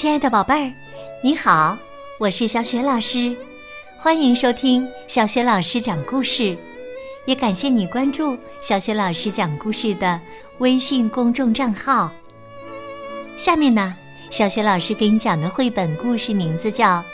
[0.00, 0.72] 亲爱的宝贝儿，
[1.22, 1.76] 你好，
[2.18, 3.36] 我是小雪老师，
[3.98, 6.56] 欢迎收听小雪老师讲故事，
[7.26, 10.18] 也感谢你关注小雪老师讲故事的
[10.56, 12.10] 微信公众账号。
[13.36, 13.94] 下面呢，
[14.30, 16.86] 小雪老师给你讲的绘本故事名字叫《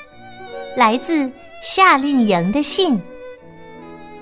[0.76, 1.28] 来自
[1.60, 2.94] 夏令营的信》，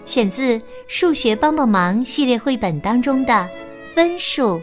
[0.07, 0.57] 选自
[0.89, 3.47] 《数学帮帮忙》系列绘本当中的
[3.95, 4.59] 分数。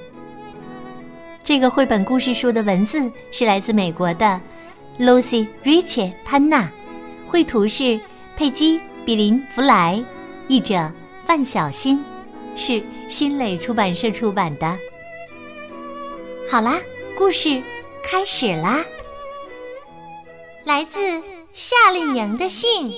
[1.43, 4.39] 这个绘本故事书的文字是来自美国的
[4.99, 6.71] Lucy Richie 潘娜，
[7.27, 7.99] 绘图是
[8.37, 10.01] 佩姬比林弗莱，
[10.47, 10.91] 译者
[11.25, 12.03] 范小新，
[12.55, 14.77] 是新蕾出版社出版的。
[16.49, 16.79] 好啦，
[17.17, 17.61] 故事
[18.03, 18.85] 开始啦！
[20.63, 20.99] 来自
[21.53, 22.93] 夏令营的信，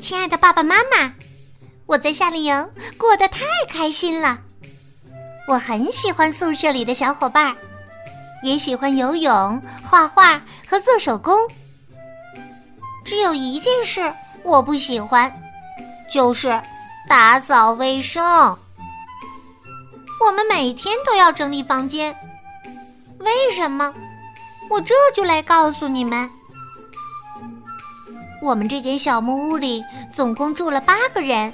[0.00, 1.12] 亲爱的爸爸妈妈，
[1.84, 4.40] 我在夏令营过得太开心了。
[5.48, 7.54] 我很喜欢宿舍里的小伙伴，
[8.42, 11.36] 也喜欢游泳、画画和做手工。
[13.04, 14.12] 只有一件事
[14.44, 15.32] 我不喜欢，
[16.10, 16.60] 就是
[17.08, 18.24] 打扫卫生。
[20.24, 22.14] 我们每天都要整理房间，
[23.18, 23.92] 为什么？
[24.70, 26.30] 我这就来告诉你们。
[28.40, 29.84] 我们这间小木屋里
[30.14, 31.52] 总共住了八个人。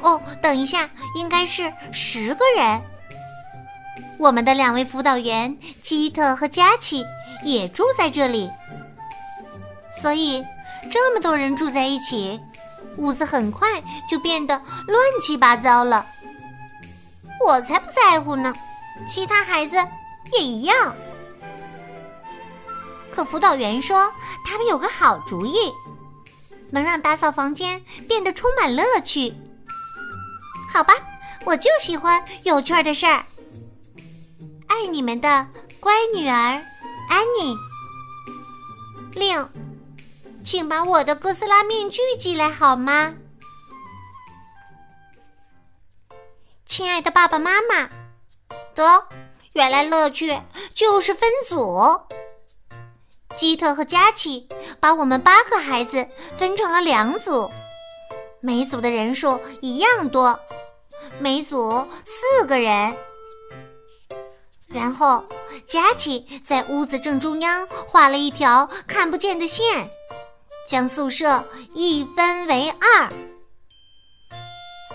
[0.00, 2.80] 哦，等一下，应该是十个人。
[4.22, 7.04] 我们的两位辅导员基特和佳琪
[7.44, 8.48] 也住在这里，
[10.00, 10.46] 所以
[10.88, 12.40] 这么多人住在一起，
[12.98, 14.56] 屋子很快就变得
[14.86, 16.06] 乱七八糟了。
[17.44, 18.54] 我才不在乎呢，
[19.08, 19.76] 其他孩子
[20.32, 20.94] 也一样。
[23.10, 24.08] 可辅导员说
[24.46, 25.56] 他们有个好主意，
[26.70, 29.34] 能让打扫房间变得充满乐趣。
[30.72, 30.94] 好吧，
[31.44, 33.24] 我就喜欢有趣的事儿。
[34.82, 35.46] 爱你们的
[35.78, 36.34] 乖女儿
[37.08, 37.56] 安妮。
[39.14, 39.48] 令，
[40.44, 43.14] 请把我的哥斯拉面具寄来好吗？
[46.66, 47.88] 亲爱的爸爸妈妈，
[48.74, 49.06] 得，
[49.52, 50.36] 原来乐趣
[50.74, 52.00] 就是分组。
[53.36, 54.48] 基特和佳琪
[54.80, 57.48] 把我们八个孩子分成了两组，
[58.40, 60.36] 每组的人数一样多，
[61.20, 62.92] 每组四个人。
[64.72, 65.22] 然后，
[65.66, 69.88] 佳琪在屋子正中央画了一条看不见的线，
[70.68, 71.44] 将宿舍
[71.74, 73.12] 一分为二。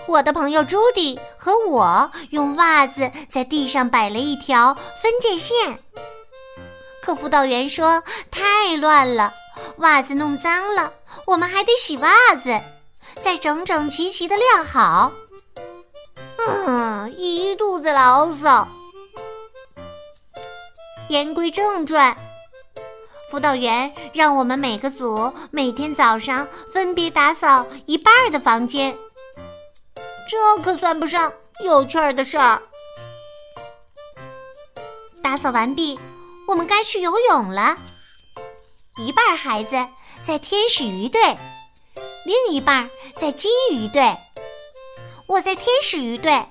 [0.08, 5.78] 我的朋友朱迪和我用袜子在地上摆了一条分界线，
[7.02, 9.32] 可辅导员说太乱了，
[9.78, 10.92] 袜子弄脏了，
[11.26, 12.58] 我们还得洗袜子，
[13.20, 15.12] 再整整齐齐的晾好。
[16.48, 18.66] 嗯，一肚子牢骚。
[21.08, 22.14] 言归正传，
[23.30, 28.94] 辅导员让我们每个组每天早上分别打扫一半的房间，
[30.28, 31.32] 这可算不上
[31.64, 32.60] 有趣儿的事儿。
[35.22, 35.98] 打扫完毕，
[36.46, 37.74] 我们该去游泳了。
[38.98, 39.76] 一半孩子
[40.22, 41.20] 在天使鱼队，
[42.26, 44.14] 另一半在金鱼队。
[45.26, 46.44] 我在天使鱼队，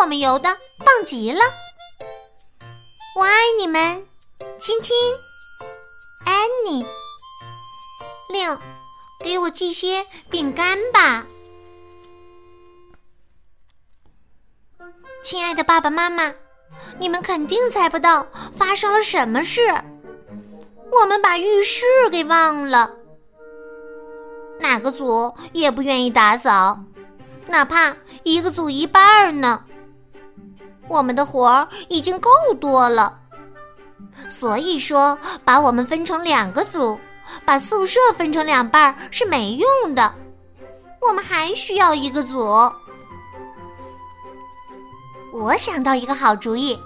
[0.00, 1.40] 我们游的棒极了。
[3.14, 4.06] 我爱你们，
[4.58, 4.96] 亲亲，
[6.24, 6.34] 安
[6.64, 6.82] 妮。
[8.30, 8.56] 六，
[9.20, 11.26] 给我寄些饼干吧，
[15.22, 16.32] 亲爱的爸爸妈妈，
[16.98, 19.60] 你们肯定猜不到发生了什么事。
[20.90, 22.96] 我们把浴室给忘了，
[24.58, 26.80] 哪个组也不愿意打扫，
[27.46, 29.64] 哪怕一个组一半呢。
[30.88, 33.18] 我们的活儿已经够多了，
[34.28, 36.98] 所以说把我们分成两个组，
[37.44, 40.12] 把宿舍分成两半是没用的。
[41.00, 42.38] 我们还需要一个组。
[45.32, 46.78] 我想到一个好主意，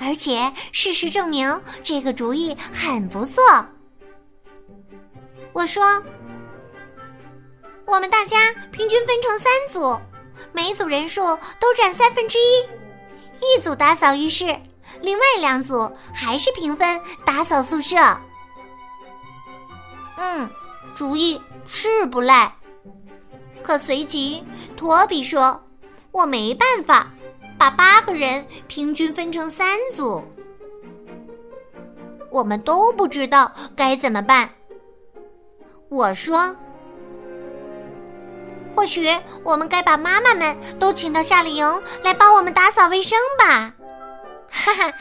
[0.00, 3.42] 而且事实证明这个主意很不错。
[5.52, 6.02] 我说，
[7.84, 10.00] 我们大家平均分成三组，
[10.52, 11.20] 每组人数
[11.58, 12.81] 都占三分之一。
[13.42, 14.56] 一组打扫浴室，
[15.00, 17.96] 另外两组还是平分打扫宿舍。
[20.16, 20.48] 嗯，
[20.94, 22.54] 主意是不赖。
[23.62, 24.42] 可随即，
[24.76, 25.60] 托比说
[26.12, 27.10] ：“我没办法
[27.58, 30.22] 把八个人平均分成三组，
[32.30, 34.48] 我们都不知道该怎么办。”
[35.90, 36.56] 我说。
[38.74, 39.08] 或许
[39.44, 43.72] 我们该把妈妈们都请到夏令营来帮我们打扫卫生吧。
[44.50, 44.92] 哈哈，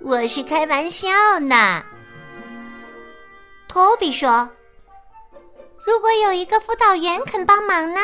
[0.00, 1.08] 我是开玩笑
[1.40, 1.82] 呢。
[3.68, 4.48] 托比说
[5.86, 8.00] ：“如果有一个辅导员肯帮忙呢，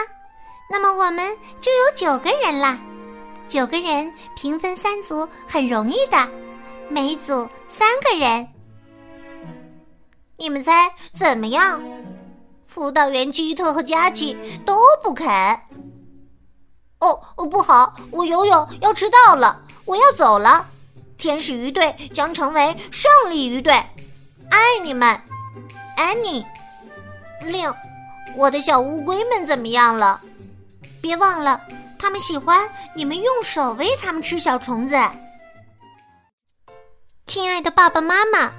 [0.71, 2.79] 那么我们就有九个人了。
[3.47, 6.17] 九个人平分三组很容易的，
[6.89, 8.49] 每组三个人。
[10.37, 11.81] 你们猜怎么样？”
[12.69, 15.27] 辅导员基特和佳琪都不肯。
[17.01, 20.67] 哦哦，不好，我游泳要迟到了，我要走了。
[21.17, 23.73] 天使鱼队将成为胜利鱼队，
[24.51, 25.19] 爱你们，
[25.97, 26.45] 安妮。
[27.43, 27.73] 令，
[28.37, 30.21] 我的小乌龟们怎么样了？
[31.01, 31.61] 别忘了，
[31.99, 34.95] 他们喜欢你们用手喂它们吃小虫子。
[37.25, 38.53] 亲爱的爸爸妈妈，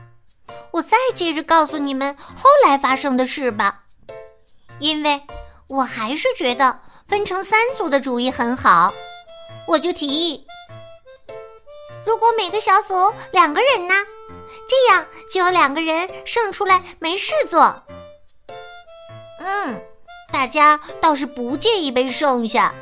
[0.71, 3.78] 我再接着告诉你们后来发生的事吧。
[4.79, 5.21] 因为
[5.67, 8.93] 我还是觉得分成三组的主意很好，
[9.67, 10.45] 我就提议：
[12.05, 13.93] 如果每个小组两个人呢，
[14.69, 17.83] 这样就有两个人剩出来没事做。
[19.41, 19.81] 嗯，
[20.31, 22.73] 大家倒是不介意被剩下。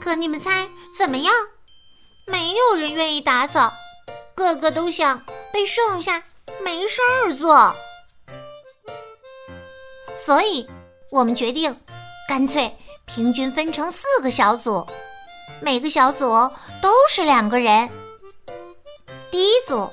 [0.00, 1.34] 可你们猜怎么样？
[2.26, 3.72] 没有人愿意打扫，
[4.34, 5.22] 个个都想
[5.52, 6.22] 被剩下
[6.62, 7.74] 没事儿做。
[10.18, 10.68] 所以，
[11.10, 11.74] 我们决定，
[12.28, 12.76] 干脆
[13.06, 14.86] 平均分成四个小组，
[15.62, 16.28] 每个小组
[16.82, 17.88] 都是两个人。
[19.30, 19.88] 第一组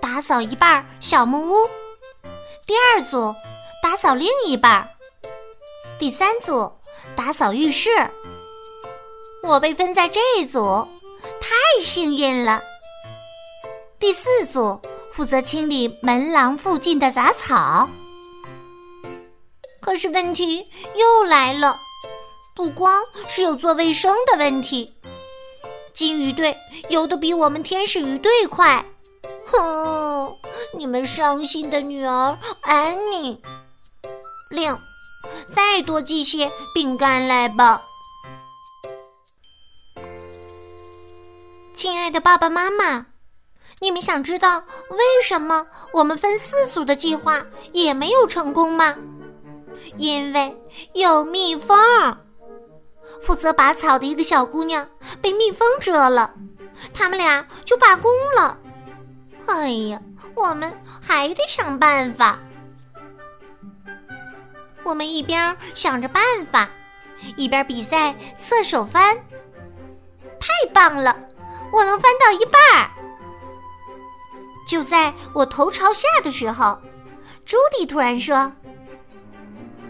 [0.00, 1.68] 打扫一半小木屋，
[2.66, 3.34] 第二组
[3.82, 4.88] 打扫另一半，
[5.98, 6.72] 第三组
[7.16, 7.90] 打扫浴室。
[9.42, 10.86] 我被分在这一组，
[11.40, 12.62] 太幸运了。
[13.98, 14.80] 第四组
[15.12, 17.88] 负责清理门廊附近的杂草。
[19.84, 21.78] 可是问题又来了，
[22.54, 24.90] 不光是有做卫生的问题，
[25.92, 26.56] 金鱼队
[26.88, 28.82] 游得比我们天使鱼队快。
[29.44, 30.34] 哼，
[30.72, 33.38] 你们伤心的女儿安妮，
[34.50, 34.74] 令
[35.54, 37.82] 再多寄些饼干来吧。
[41.74, 43.04] 亲爱的爸爸妈妈，
[43.80, 48.96] 你们想知道为什么我们分四组的计划也没有成功吗？
[49.96, 50.56] 因为
[50.92, 51.76] 有蜜蜂，
[53.22, 54.88] 负责拔草的一个小姑娘
[55.20, 56.34] 被蜜蜂蛰了，
[56.92, 58.58] 他们俩就罢工了。
[59.46, 60.00] 哎呀，
[60.34, 62.38] 我们还得想办法。
[64.82, 66.22] 我们一边想着办
[66.52, 66.68] 法，
[67.36, 69.16] 一边比赛侧手翻。
[70.40, 71.16] 太棒了，
[71.72, 72.90] 我能翻到一半儿。
[74.66, 76.78] 就在我头朝下的时候，
[77.44, 78.50] 朱迪突然说。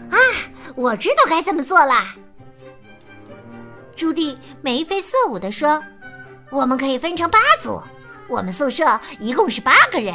[0.09, 0.17] 啊，
[0.75, 1.93] 我知道该怎么做了。
[3.95, 5.81] 朱棣眉飞色舞地说
[6.51, 7.81] ：“我们可以分成八组，
[8.27, 10.13] 我们宿舍一共是八个人，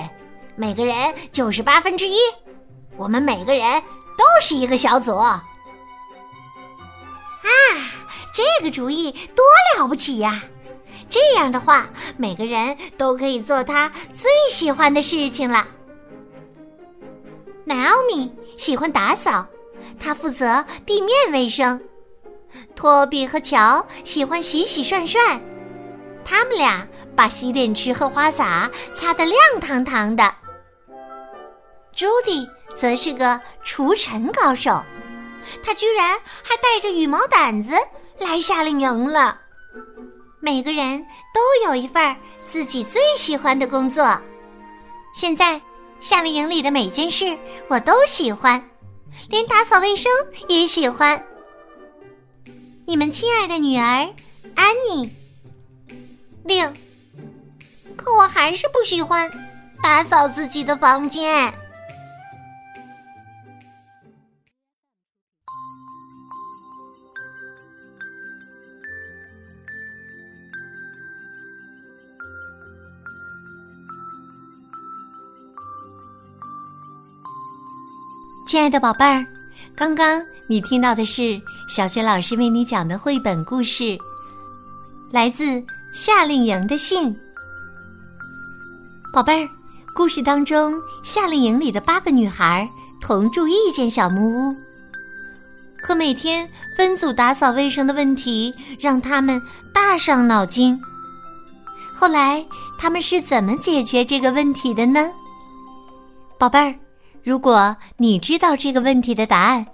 [0.57, 2.19] 每个人就是八分之一，
[2.97, 3.83] 我们每个人
[4.19, 5.41] 都是一个小组。”啊，
[8.35, 9.45] 这个主意多
[9.79, 10.43] 了不起呀！
[11.09, 15.67] 这样的话，每个人都可以做他最喜欢的事情了。
[17.65, 19.47] 南奥米喜欢打扫。
[20.01, 21.81] 他负责地面卫生，
[22.75, 25.39] 托比和乔喜欢洗洗涮涮，
[26.25, 30.35] 他们俩把洗脸池和花洒擦得亮堂堂的。
[31.95, 34.83] 朱迪则是个除尘高手，
[35.63, 37.75] 他居然还带着羽毛掸子
[38.19, 39.39] 来夏令营了。
[40.41, 40.99] 每个人
[41.35, 42.17] 都有一份
[42.47, 44.19] 自己最喜欢的工作，
[45.15, 45.61] 现在
[46.01, 47.37] 夏令营里的每件事
[47.69, 48.70] 我都喜欢。
[49.29, 50.11] 连打扫卫生
[50.49, 51.25] 也喜欢。
[52.87, 54.09] 你们亲爱的女儿
[54.55, 55.11] 安妮，
[56.45, 56.73] 六，
[57.97, 59.31] 可我还是不喜欢
[59.83, 61.55] 打扫自己的房间。
[78.51, 79.25] 亲爱的宝贝儿，
[79.77, 83.97] 刚刚你听到的是小学老师为你讲的绘本故事，
[85.13, 85.65] 来自
[85.95, 87.17] 夏令营的信。
[89.13, 89.49] 宝贝儿，
[89.95, 92.69] 故事当中夏令营里的八个女孩
[93.01, 94.57] 同住一间小木屋，
[95.81, 99.41] 可每天分组打扫卫生的问题让他们
[99.73, 100.77] 大伤脑筋。
[101.95, 102.45] 后来
[102.81, 105.09] 他们是怎么解决这个问题的呢？
[106.37, 106.75] 宝贝儿。
[107.23, 109.67] 如果你知道这个问题的答案，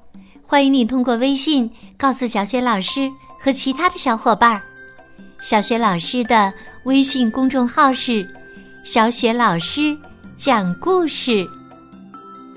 [0.42, 3.08] 欢迎你通过微信告诉小雪老师
[3.40, 4.60] 和其他的小伙伴。
[5.40, 6.52] 小雪老师的
[6.84, 8.26] 微信公众号是
[8.84, 9.96] “小雪老师
[10.36, 11.46] 讲故事”。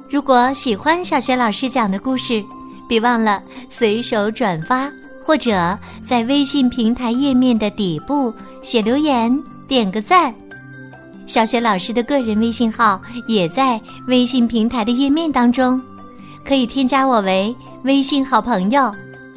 [0.09, 2.43] 如果喜欢小雪老师讲的故事，
[2.87, 4.89] 别忘了随手转发，
[5.23, 10.33] 或者在微信平台页面的底部写留言，点个赞。
[11.29, 15.79] 小雪老师的个人微信号也在微信平台的页面当中，
[16.43, 18.91] 可以添加我为微信好朋友，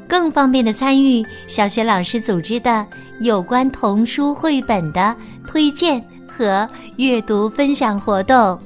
[0.09, 2.85] 更方便的参与小雪老师组织的
[3.21, 5.15] 有关童书绘本的
[5.47, 8.59] 推荐和阅读分享活动。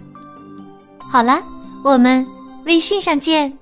[1.10, 1.42] 好了，
[1.82, 2.24] 我们
[2.64, 3.52] 微信上见。